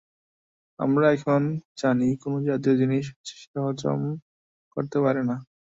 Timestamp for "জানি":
1.77-2.07